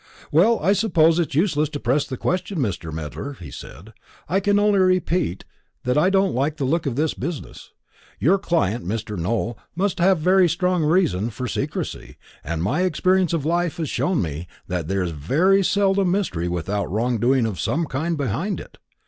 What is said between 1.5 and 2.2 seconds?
to press the